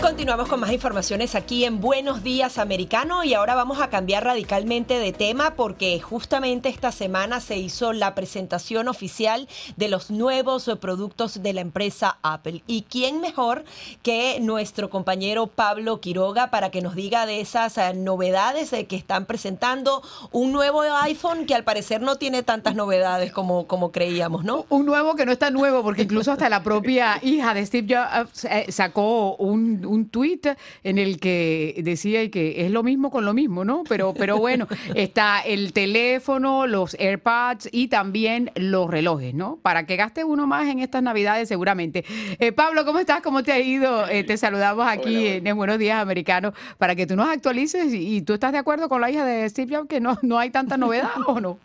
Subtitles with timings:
[0.00, 4.98] Continuamos con más informaciones aquí en Buenos Días Americano y ahora vamos a cambiar radicalmente
[4.98, 9.46] de tema porque justamente esta semana se hizo la presentación oficial
[9.76, 12.62] de los nuevos productos de la empresa Apple.
[12.66, 13.64] ¿Y quién mejor
[14.02, 19.26] que nuestro compañero Pablo Quiroga para que nos diga de esas eh, novedades que están
[19.26, 20.02] presentando?
[20.32, 24.64] Un nuevo iPhone que al parecer no tiene tantas novedades como, como creíamos, ¿no?
[24.70, 28.46] Un nuevo que no está nuevo porque incluso hasta la propia hija de Steve Jobs
[28.46, 30.46] eh, sacó un un tuit
[30.82, 33.84] en el que decía que es lo mismo con lo mismo, ¿no?
[33.88, 39.58] Pero, pero bueno, está el teléfono, los AirPods y también los relojes, ¿no?
[39.62, 42.04] Para que gaste uno más en estas navidades seguramente.
[42.38, 43.20] Eh, Pablo, ¿cómo estás?
[43.20, 44.08] ¿Cómo te ha ido?
[44.08, 48.34] Eh, te saludamos aquí en Buenos Días Americanos para que tú nos actualices y, tú
[48.34, 51.10] estás de acuerdo con la hija de Steve Jobs que no, no hay tanta novedad
[51.26, 51.58] o no?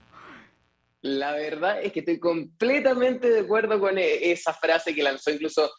[1.01, 5.69] La verdad es que estoy completamente de acuerdo con e-, esa frase que lanzó incluso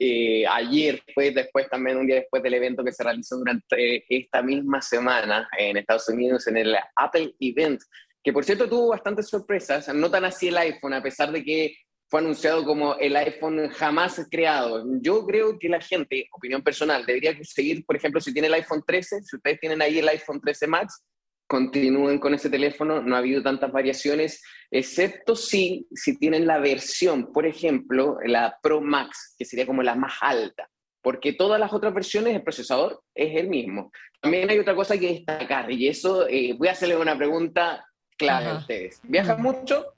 [0.00, 4.42] eh, ayer, fue después también, un día después del evento que se realizó durante esta
[4.42, 7.80] misma semana en Estados Unidos, en el Apple Event,
[8.22, 11.74] que por cierto tuvo bastantes sorpresas, no tan así el iPhone, a pesar de que
[12.08, 14.84] fue anunciado como el iPhone jamás creado.
[15.02, 18.82] Yo creo que la gente, opinión personal, debería seguir, por ejemplo, si tiene el iPhone
[18.86, 21.04] 13, si ustedes tienen ahí el iPhone 13 Max,
[21.48, 27.32] continúen con ese teléfono, no ha habido tantas variaciones, excepto si, si tienen la versión,
[27.32, 30.68] por ejemplo, la Pro Max, que sería como la más alta,
[31.02, 33.90] porque todas las otras versiones el procesador es el mismo.
[34.20, 37.84] También hay otra cosa que destacar, y eso eh, voy a hacerle una pregunta
[38.18, 39.00] clave a ustedes.
[39.02, 39.94] ¿Viajan mucho?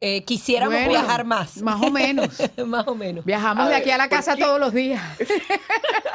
[0.00, 1.62] Eh, quisiéramos viajar más.
[1.62, 2.28] Más o menos.
[2.66, 3.24] más o menos.
[3.24, 5.02] Viajamos de aquí a la casa todos los días.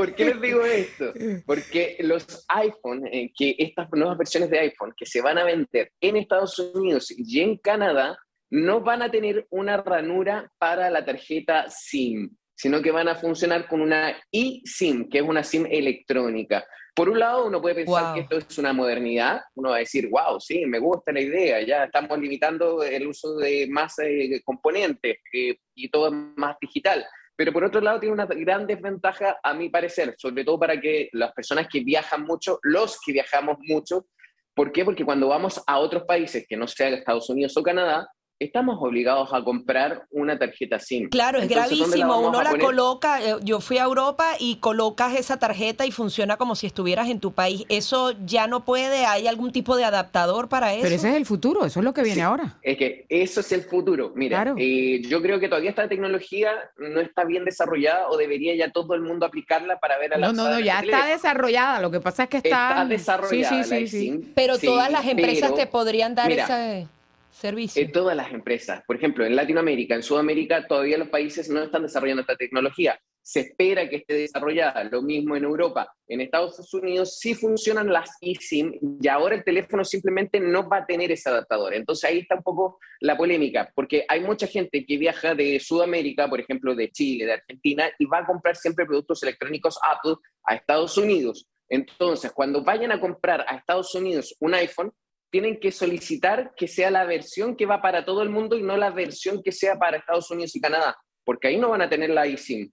[0.00, 1.12] ¿Por qué les digo esto?
[1.46, 5.92] Porque los iPhone, eh, que estas nuevas versiones de iPhone que se van a vender
[6.00, 8.18] en Estados Unidos y en Canadá,
[8.48, 13.68] no van a tener una ranura para la tarjeta SIM, sino que van a funcionar
[13.68, 16.64] con una eSIM, que es una SIM electrónica.
[16.94, 20.08] Por un lado, uno puede pensar que esto es una modernidad, uno va a decir,
[20.08, 25.18] wow, sí, me gusta la idea, ya estamos limitando el uso de más eh, componentes
[25.34, 27.04] eh, y todo más digital
[27.40, 31.08] pero por otro lado tiene una gran desventaja, a mi parecer, sobre todo para que
[31.12, 34.08] las personas que viajan mucho, los que viajamos mucho,
[34.54, 34.84] ¿por qué?
[34.84, 38.06] Porque cuando vamos a otros países que no sean Estados Unidos o Canadá,
[38.40, 41.10] estamos obligados a comprar una tarjeta SIM.
[41.10, 42.18] Claro, es gravísimo.
[42.20, 46.56] Uno la coloca, eh, yo fui a Europa y colocas esa tarjeta y funciona como
[46.56, 47.64] si estuvieras en tu país.
[47.68, 50.82] Eso ya no puede, hay algún tipo de adaptador para eso.
[50.82, 52.58] Pero ese es el futuro, eso es lo que viene ahora.
[52.62, 54.12] Es que eso es el futuro.
[54.16, 58.72] Mira, eh, yo creo que todavía esta tecnología no está bien desarrollada o debería ya
[58.72, 61.80] todo el mundo aplicarla para ver a la No, no, no, ya está desarrollada.
[61.80, 62.70] Lo que pasa es que está.
[62.70, 63.64] Está desarrollada.
[63.64, 66.88] Sí, sí, sí, Pero todas las empresas te podrían dar esa
[67.30, 67.82] servicio.
[67.82, 68.82] En todas las empresas.
[68.86, 72.98] Por ejemplo, en Latinoamérica, en Sudamérica, todavía los países no están desarrollando esta tecnología.
[73.22, 74.82] Se espera que esté desarrollada.
[74.84, 75.92] Lo mismo en Europa.
[76.08, 80.86] En Estados Unidos sí funcionan las eSIM y ahora el teléfono simplemente no va a
[80.86, 81.74] tener ese adaptador.
[81.74, 86.28] Entonces ahí está un poco la polémica, porque hay mucha gente que viaja de Sudamérica,
[86.28, 90.54] por ejemplo, de Chile, de Argentina, y va a comprar siempre productos electrónicos Apple a
[90.54, 91.46] Estados Unidos.
[91.68, 94.92] Entonces, cuando vayan a comprar a Estados Unidos un iPhone,
[95.30, 98.76] tienen que solicitar que sea la versión que va para todo el mundo y no
[98.76, 102.10] la versión que sea para Estados Unidos y Canadá, porque ahí no van a tener
[102.10, 102.70] la eSIM.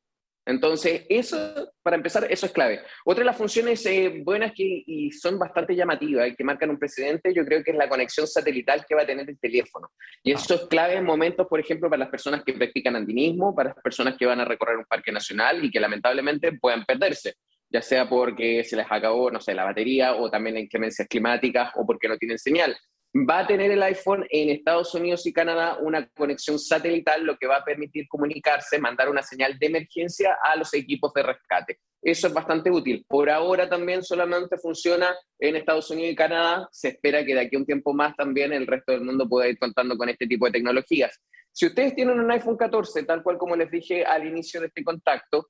[0.47, 2.79] Entonces, eso, para empezar, eso es clave.
[3.03, 6.79] Otra de las funciones eh, buenas que y son bastante llamativas y que marcan un
[6.79, 9.91] precedente, yo creo que es la conexión satelital que va a tener el teléfono.
[10.23, 13.73] Y eso es clave en momentos, por ejemplo, para las personas que practican andinismo, para
[13.73, 17.35] las personas que van a recorrer un parque nacional y que lamentablemente puedan perderse
[17.69, 21.71] ya sea porque se les acabó, no sé, la batería o también en inclemencias climáticas
[21.75, 22.75] o porque no tienen señal.
[23.15, 27.47] Va a tener el iPhone en Estados Unidos y Canadá una conexión satelital, lo que
[27.47, 31.79] va a permitir comunicarse, mandar una señal de emergencia a los equipos de rescate.
[32.01, 33.05] Eso es bastante útil.
[33.07, 36.67] Por ahora también solamente funciona en Estados Unidos y Canadá.
[36.71, 39.49] Se espera que de aquí a un tiempo más también el resto del mundo pueda
[39.49, 41.19] ir contando con este tipo de tecnologías.
[41.51, 44.83] Si ustedes tienen un iPhone 14, tal cual como les dije al inicio de este
[44.83, 45.49] contacto,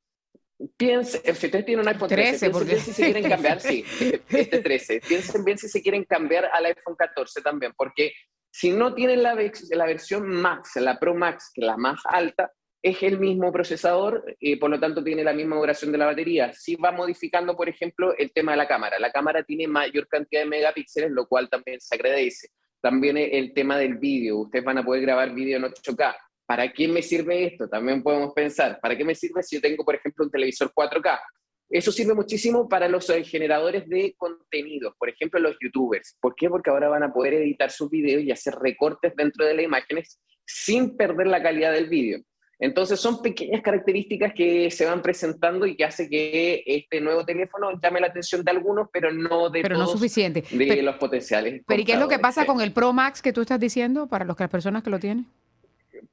[0.75, 3.85] Piensen, si ustedes tienen un iPhone 13, porque si se quieren cambiar, sí,
[4.29, 8.13] este 13, piensen bien si se quieren cambiar al iPhone 14 también, porque
[8.49, 12.51] si no tienen la, la versión Max, la Pro Max, que es la más alta,
[12.81, 16.51] es el mismo procesador y por lo tanto tiene la misma duración de la batería.
[16.53, 18.99] Si va modificando, por ejemplo, el tema de la cámara.
[18.99, 22.49] La cámara tiene mayor cantidad de megapíxeles, lo cual también se agradece.
[22.81, 24.37] También el tema del vídeo.
[24.37, 26.15] Ustedes van a poder grabar vídeo en 8K
[26.47, 27.67] ¿para qué me sirve esto?
[27.67, 31.19] También podemos pensar, ¿para qué me sirve si yo tengo, por ejemplo, un televisor 4K?
[31.69, 36.17] Eso sirve muchísimo para los eh, generadores de contenidos, por ejemplo, los youtubers.
[36.21, 36.49] ¿Por qué?
[36.49, 40.21] Porque ahora van a poder editar sus videos y hacer recortes dentro de las imágenes
[40.45, 42.21] sin perder la calidad del vídeo.
[42.59, 47.69] Entonces son pequeñas características que se van presentando y que hace que este nuevo teléfono
[47.79, 50.43] llame la atención de algunos, pero no de pero no suficiente.
[50.49, 51.61] de los potenciales.
[51.67, 54.07] Pero ¿y qué es lo que pasa con el Pro Max que tú estás diciendo
[54.07, 55.27] para las personas que lo tienen?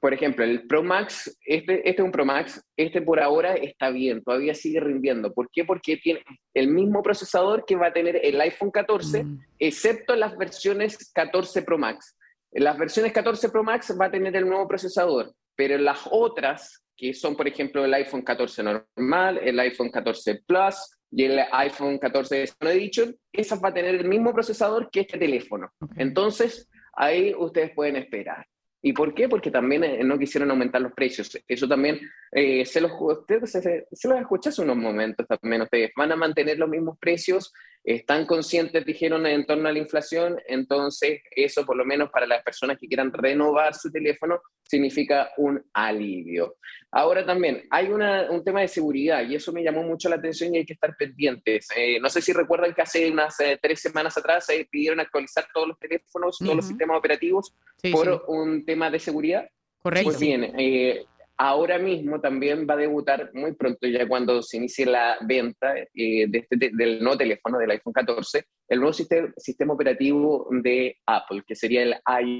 [0.01, 3.91] Por ejemplo, el Pro Max, este, este es un Pro Max, este por ahora está
[3.91, 5.33] bien, todavía sigue rindiendo.
[5.33, 5.65] ¿Por qué?
[5.65, 6.23] Porque tiene
[6.55, 9.41] el mismo procesador que va a tener el iPhone 14, mm.
[9.59, 12.17] excepto las versiones 14 Pro Max.
[12.53, 16.85] En las versiones 14 Pro Max va a tener el nuevo procesador, pero las otras,
[16.97, 20.75] que son por ejemplo el iPhone 14 normal, el iPhone 14 Plus
[21.11, 25.71] y el iPhone 14 Edition, esas va a tener el mismo procesador que este teléfono.
[25.97, 28.47] Entonces, ahí ustedes pueden esperar.
[28.87, 29.31] ¿Y por qué?
[29.31, 31.43] Porque también eh, no quisieron aumentar los precios.
[31.49, 31.99] Eso también
[32.31, 35.63] eh, se, los, ustedes, se, se los escuché hace unos momentos también.
[35.63, 37.51] Ustedes van a mantener los mismos precios,
[37.85, 40.41] están conscientes, dijeron, en torno a la inflación.
[40.49, 45.63] Entonces, eso por lo menos para las personas que quieran renovar su teléfono significa un
[45.75, 46.57] alivio.
[46.91, 50.55] Ahora también hay una, un tema de seguridad y eso me llamó mucho la atención
[50.55, 51.69] y hay que estar pendientes.
[51.77, 55.69] Eh, no sé si recuerdan que hace unas tres semanas atrás se pidieron actualizar todos
[55.69, 57.55] los teléfonos, todos los sistemas operativos
[57.93, 59.47] por un tema de seguridad.
[59.79, 60.09] Correcto.
[60.09, 61.05] Pues bien, eh,
[61.37, 66.27] ahora mismo también va a debutar muy pronto, ya cuando se inicie la venta eh,
[66.29, 71.43] de este, del nuevo teléfono, del iPhone 14, el nuevo sistema, sistema operativo de Apple,
[71.47, 71.97] que sería el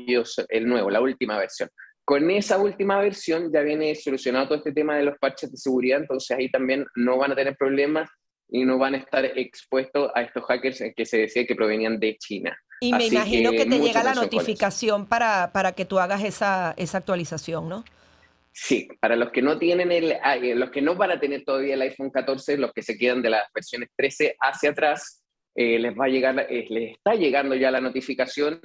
[0.07, 1.69] iOS, el nuevo, la última versión.
[2.05, 6.01] Con esa última versión ya viene solucionado todo este tema de los parches de seguridad,
[6.01, 8.11] entonces ahí también no van a tener problemas
[8.49, 12.17] y no van a estar expuestos a estos hackers que se decía que provenían de
[12.19, 12.57] China.
[12.81, 16.99] Y me imagino que, te llega la notificación para, para que tú hagas esa, esa
[16.99, 17.85] actualización, ¿no?
[18.57, 21.75] Sí, para los que no tienen el, eh, los que no van a tener todavía
[21.75, 25.25] el iPhone 14, los que se quedan de las versiones 13 hacia atrás,
[25.57, 28.61] eh, les va a llegar, eh, les está llegando ya la notificación.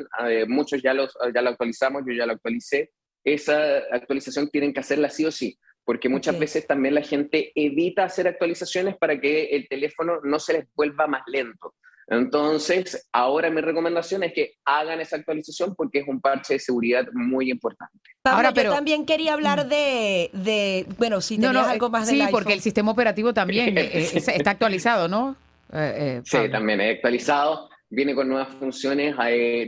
[0.48, 2.92] muchos ya los, ya lo actualizamos, yo ya lo actualicé.
[3.24, 8.04] Esa actualización tienen que hacerla sí o sí, porque muchas veces también la gente evita
[8.04, 11.74] hacer actualizaciones para que el teléfono no se les vuelva más lento.
[12.10, 17.08] Entonces, ahora mi recomendación es que hagan esa actualización porque es un parche de seguridad
[17.14, 18.00] muy importante.
[18.24, 19.70] ahora, pero, yo también quería hablar mm.
[19.70, 24.10] de, bueno, si tenías algo más de Sí, porque el sistema operativo también eh, eh,
[24.14, 25.36] está actualizado, ¿no?
[25.72, 27.70] Eh, sí, también es actualizado.
[27.92, 29.16] Viene con nuevas funciones.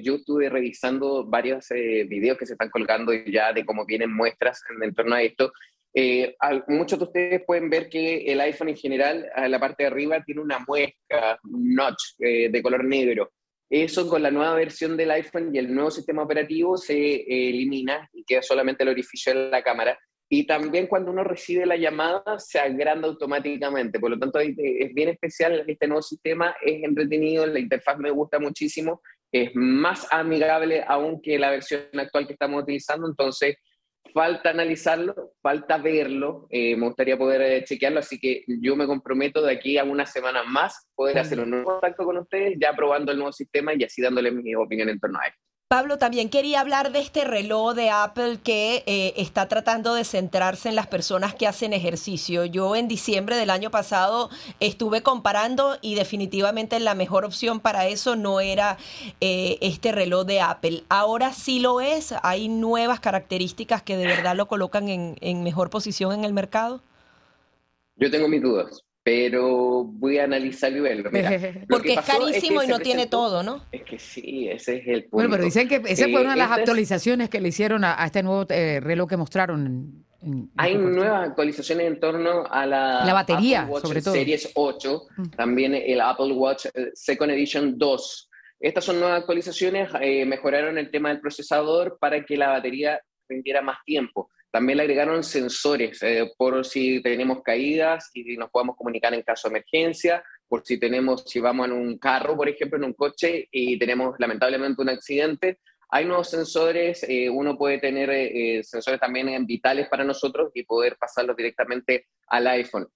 [0.04, 4.94] yo estuve revisando varios videos que se están colgando ya de cómo vienen muestras en
[4.94, 5.52] torno a esto
[5.94, 6.36] eh,
[6.68, 10.24] muchos de ustedes pueden ver que el iPhone en general, a la parte de arriba,
[10.24, 13.32] tiene una muesca, notch eh, de color negro.
[13.70, 18.10] Eso con la nueva versión del iPhone y el nuevo sistema operativo se eh, elimina
[18.14, 19.98] y queda solamente el orificio de la cámara.
[20.30, 24.00] Y también cuando uno recibe la llamada se agranda automáticamente.
[24.00, 24.56] Por lo tanto, es
[24.94, 30.84] bien especial este nuevo sistema, es entretenido, la interfaz me gusta muchísimo, es más amigable
[30.88, 33.08] aún que la versión actual que estamos utilizando.
[33.08, 33.56] Entonces,
[34.14, 39.42] falta analizarlo, falta verlo, eh, me gustaría poder eh, chequearlo, así que yo me comprometo
[39.42, 43.12] de aquí a una semana más poder hacer un nuevo contacto con ustedes, ya probando
[43.12, 45.41] el nuevo sistema y así dándoles mi opinión en torno a esto.
[45.72, 50.68] Pablo, también quería hablar de este reloj de Apple que eh, está tratando de centrarse
[50.68, 52.44] en las personas que hacen ejercicio.
[52.44, 58.18] Yo en diciembre del año pasado estuve comparando y definitivamente la mejor opción para eso
[58.18, 58.78] no era
[59.22, 60.84] eh, este reloj de Apple.
[60.90, 62.14] Ahora sí lo es.
[62.22, 66.82] Hay nuevas características que de verdad lo colocan en, en mejor posición en el mercado.
[67.96, 71.10] Yo tengo mis dudas pero voy a analizar y verlo.
[71.70, 73.66] Porque es carísimo y no tiene todo, ¿no?
[73.72, 75.18] Es que sí, ese es el punto.
[75.18, 78.22] Bueno, pero dicen que esa fue una de las actualizaciones que le hicieron a, este
[78.22, 80.06] nuevo eh, reloj que mostraron.
[80.58, 84.14] Hay nuevas actualizaciones en torno a la, la batería, sobre todo.
[84.14, 85.30] Series 8, mm.
[85.30, 88.30] también el Apple Watch eh, Second Edition 2.
[88.60, 93.64] Estas son nuevas actualizaciones, eh, mejoraron el tema del procesador para que la batería rindiera
[93.64, 94.30] más tiempo.
[94.52, 99.48] También le agregaron sensores eh, por si tenemos caídas y nos podamos comunicar en caso
[99.48, 103.48] de emergencia, por si tenemos, si vamos en un carro, por ejemplo, en un coche
[103.50, 105.60] y tenemos lamentablemente un accidente.
[105.90, 110.98] Hay nuevos sensores, eh, uno puede tener eh, sensores también vitales para nosotros y poder
[110.98, 112.88] pasarlos directamente al iPhone.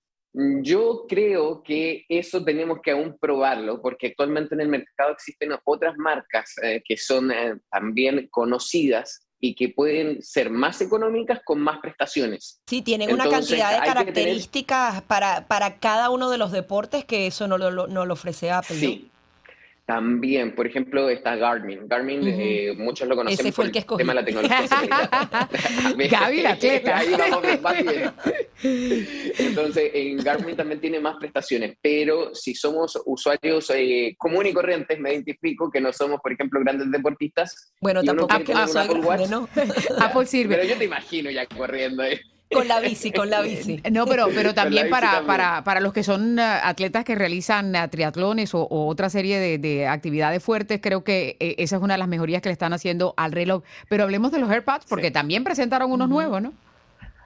[0.62, 5.96] Yo creo que eso tenemos que aún probarlo, porque actualmente en el mercado existen otras
[5.96, 7.32] marcas que son
[7.72, 12.62] también conocidas y que pueden ser más económicas con más prestaciones.
[12.66, 17.48] Sí, tienen una cantidad de características para, para cada uno de los deportes que eso
[17.48, 18.80] no lo, no lo ofrece Apple.
[18.80, 19.12] Sí.
[19.86, 21.88] También, por ejemplo, está Garmin.
[21.88, 24.66] Garmin, eh, muchos lo conocen por el, tema de la tecnología.
[26.10, 27.04] Gaby, la atleta.
[28.64, 35.00] Entonces, en Garmin también tiene más prestaciones, pero si somos usuarios eh, comunes y corrientes,
[35.00, 37.72] me identifico que no somos, por ejemplo, grandes deportistas.
[37.80, 39.48] Bueno, tampoco Apple, Apple, Watch, ¿no?
[40.00, 40.56] Apple sirve.
[40.56, 42.20] Pero yo te imagino ya corriendo ahí.
[42.52, 43.82] Con la bici, con la bici.
[43.92, 47.88] No, pero, pero también, para, Para, para los que son eh, atletas que realizan eh,
[47.88, 52.08] triatlones o, otra serie de, actividades fuertes, creo que eh, esa es una de las
[52.08, 53.64] mejorías que le están haciendo al reloj.
[53.90, 56.54] Pero hablemos de los AirPods, porque también presentaron unos nuevos, ¿no?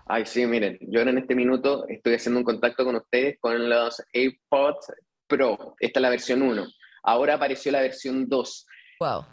[0.05, 4.01] Ay, sí, miren, yo en este minuto estoy haciendo un contacto con ustedes con los
[4.13, 4.93] AirPods
[5.27, 5.75] Pro.
[5.79, 6.65] Esta es la versión 1.
[7.03, 8.65] Ahora apareció la versión 2.
[8.99, 9.25] Wow.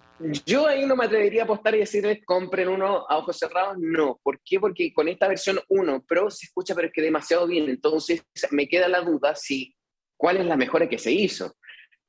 [0.46, 4.18] Yo ahí no me atrevería a apostar y decirles compren uno a ojos cerrados, no.
[4.23, 4.58] ¿Por qué?
[4.58, 8.66] Porque con esta versión 1 Pro se escucha pero es que demasiado bien, entonces me
[8.66, 9.75] queda la duda si
[10.16, 11.54] cuál es la mejora que se hizo.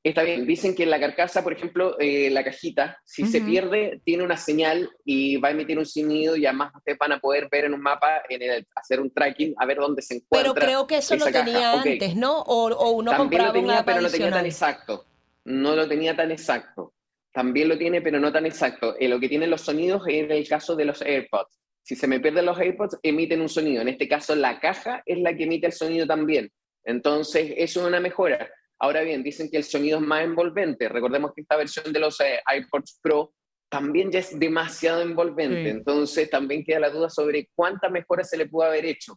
[0.03, 3.99] Está bien, dicen que en la carcasa, por ejemplo, eh, la cajita, si se pierde,
[4.05, 7.49] tiene una señal y va a emitir un sonido y además ustedes van a poder
[7.51, 10.53] ver en un mapa, en el, hacer un tracking, a ver dónde se encuentra.
[10.53, 12.39] Pero creo que eso lo tenía antes, ¿no?
[12.39, 15.05] O, uno También compraba lo tenía, pero no tenía tan exacto.
[15.43, 16.93] No lo tenía tan exacto
[17.38, 18.96] también lo tiene, pero no tan exacto.
[19.00, 21.60] Eh, lo que tienen los sonidos es en el caso de los AirPods.
[21.84, 23.84] Si se me pierden los AirPods, emiten un sonido.
[23.84, 26.50] En este caso, la caja es la que emite el sonido también.
[26.84, 28.50] Entonces, eso es una mejora.
[28.79, 30.89] Ahora bien, dicen que el sonido es más envolvente.
[30.89, 33.36] Recordemos que esta versión de los eh, AirPods Pro
[33.70, 35.70] también ya es demasiado envolvente.
[35.70, 39.13] Entonces, también queda la duda sobre cuántas mejoras se le pudo haber hecho.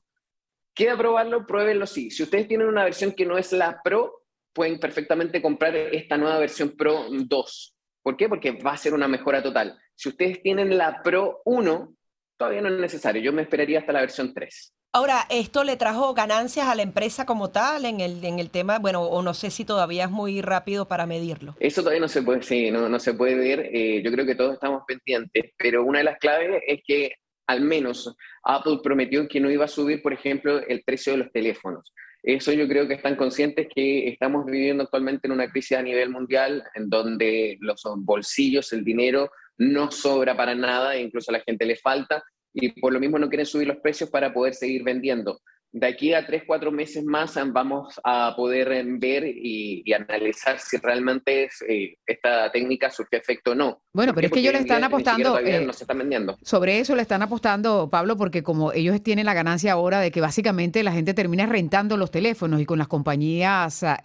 [0.75, 2.11] Queda probarlo, pruébenlo sí.
[2.11, 6.39] Si ustedes tienen una versión que no es la Pro, pueden perfectamente comprar esta nueva
[6.39, 7.77] versión Pro 2.
[8.03, 8.29] ¿Por qué?
[8.29, 9.79] Porque va a ser una mejora total.
[9.95, 11.95] Si ustedes tienen la Pro 1,
[12.37, 13.23] todavía no es necesario.
[13.23, 14.75] Yo me esperaría hasta la versión 3.
[14.93, 18.81] Ahora, ¿esto le trajo ganancias a la empresa como tal en el, en el tema?
[18.81, 21.55] Bueno, o no sé si todavía es muy rápido para medirlo.
[21.61, 23.71] Eso todavía no se puede, sí, no, no se puede ver.
[23.73, 27.13] Eh, yo creo que todos estamos pendientes, pero una de las claves es que
[27.47, 31.33] al menos Apple prometió que no iba a subir, por ejemplo, el precio de los
[31.33, 31.93] teléfonos.
[32.23, 36.11] Eso yo creo que están conscientes que estamos viviendo actualmente en una crisis a nivel
[36.11, 41.65] mundial en donde los bolsillos, el dinero no sobra para nada, incluso a la gente
[41.65, 42.23] le falta
[42.53, 45.41] y por lo mismo no quieren subir los precios para poder seguir vendiendo
[45.73, 50.77] de aquí a tres, cuatro meses más vamos a poder eh, ver y, analizar si
[50.79, 53.83] realmente eh, esta técnica surge efecto o no.
[53.93, 55.39] Bueno, pero es que ellos le están apostando.
[55.39, 56.37] Eh, no se están vendiendo.
[56.43, 60.21] Sobre eso le están apostando, Pablo, porque como ellos tienen la ganancia ahora de que
[60.21, 63.99] básicamente la gente termina rentando los teléfonos y con las compañías ah,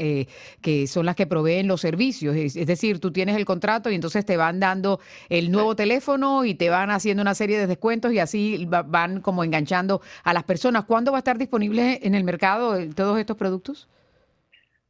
[0.61, 2.35] que son las que proveen los servicios.
[2.35, 6.55] Es, decir, tú tienes el contrato y entonces te van dando el nuevo teléfono y
[6.55, 10.85] te van haciendo una serie de descuentos y así van como enganchando a las personas.
[10.85, 11.54] ¿Cuándo va a estar disponible?
[11.63, 13.87] En el mercado todos estos productos?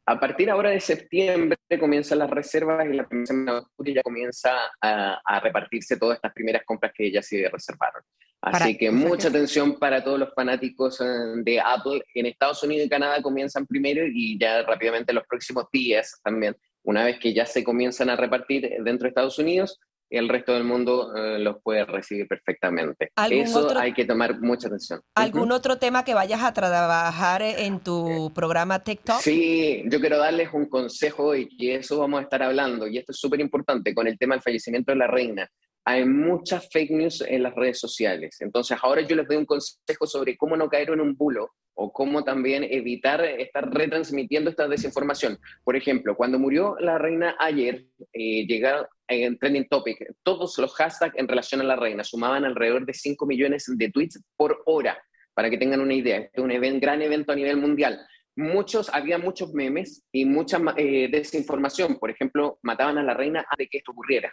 [0.08, 5.96] A partir ahora de septiembre comienzan las reservas y la primera ya comienza a, repartirse
[5.96, 8.02] todas estas primeras compras que ya se reservaron.
[8.40, 11.04] Así que mucha atención para todos los fanáticos eh,
[11.42, 12.04] de Apple.
[12.14, 17.04] En Estados Unidos y Canadá comienzan primero y ya rápidamente los próximos días también, una
[17.04, 21.14] vez que ya se comienzan a repartir dentro de Estados Unidos, el resto del mundo
[21.16, 23.10] eh, los puede recibir perfectamente.
[23.30, 25.00] Eso hay que tomar mucha atención.
[25.14, 29.20] ¿Algún otro tema que vayas a trabajar en tu programa TikTok?
[29.20, 33.12] Sí, yo quiero darles un consejo y que eso vamos a estar hablando, y esto
[33.12, 35.48] es súper importante con el tema del fallecimiento de la reina.
[35.84, 38.36] Hay muchas fake news en las redes sociales.
[38.40, 41.92] Entonces, ahora yo les doy un consejo sobre cómo no caer en un bulo o
[41.92, 45.38] cómo también evitar estar retransmitiendo esta desinformación.
[45.62, 51.16] Por ejemplo, cuando murió la reina ayer, eh, llegaron en Trending Topic, todos los hashtags
[51.16, 54.98] en relación a la reina sumaban alrededor de 5 millones de tweets por hora,
[55.34, 56.16] para que tengan una idea.
[56.16, 58.00] Este es un gran evento a nivel mundial.
[58.36, 61.98] Muchos, había muchos memes y mucha eh, desinformación.
[61.98, 64.32] Por ejemplo, mataban a la reina antes de que esto ocurriera.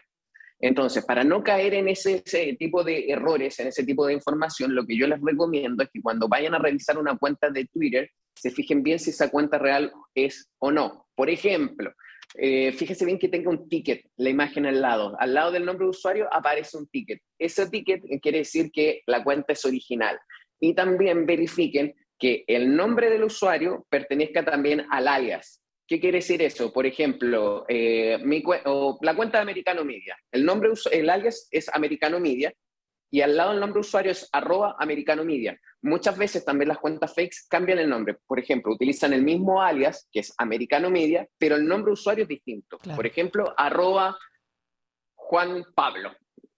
[0.63, 2.23] Entonces, para no caer en ese,
[2.57, 6.01] tipo de errores, en ese tipo de información, lo que yo les recomiendo es que
[6.01, 9.91] cuando vayan a revisar una cuenta de Twitter, se fijen bien si esa cuenta real
[10.15, 11.05] es o no.
[11.15, 11.91] Por ejemplo,
[12.35, 15.17] eh, fíjese bien que tenga un ticket, la imagen al lado.
[15.19, 17.19] Al lado del nombre de usuario aparece un ticket.
[17.37, 20.17] Ese ticket quiere decir que la cuenta es original.
[20.61, 25.61] Y también verifiquen que el nombre del usuario pertenezca también al alias.
[25.87, 26.71] ¿Qué quiere decir eso?
[26.71, 28.17] Por ejemplo, eh,
[29.01, 30.17] la cuenta de Americano Media.
[30.31, 32.53] El nombre, el alias es Americano Media
[33.11, 35.59] y al lado del nombre usuario es arroba Americano Media.
[35.81, 38.15] Muchas veces también las cuentas fakes cambian el nombre.
[38.25, 42.29] Por ejemplo, utilizan el mismo alias, que es Americano Media, pero el nombre usuario es
[42.29, 42.79] distinto.
[42.95, 44.17] Por ejemplo, arroba
[45.15, 46.11] Juan Pablo.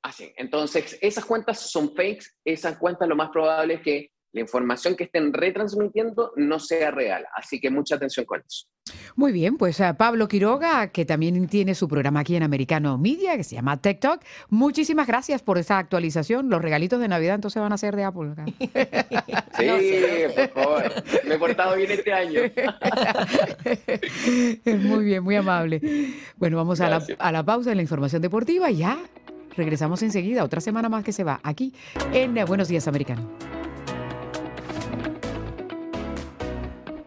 [0.03, 0.31] Así.
[0.37, 2.27] Entonces, esas cuentas son fakes.
[2.45, 7.25] Esas cuentas lo más probable es que la información que estén retransmitiendo no sea real.
[7.33, 8.67] Así que mucha atención con eso.
[9.15, 13.37] Muy bien, pues a Pablo Quiroga, que también tiene su programa aquí en Americano Media,
[13.37, 14.21] que se llama Tech Talk.
[14.49, 16.49] Muchísimas gracias por esa actualización.
[16.49, 18.33] Los regalitos de Navidad entonces van a ser de Apple.
[19.57, 19.71] sí,
[20.35, 20.83] por favor.
[21.25, 22.41] Me he portado bien este año.
[24.89, 25.81] muy bien, muy amable.
[26.35, 28.99] Bueno, vamos a la, a la pausa en la información deportiva y ya
[29.55, 30.43] regresamos enseguida.
[30.43, 31.73] Otra semana más que se va aquí
[32.11, 33.64] en Buenos Días Americano.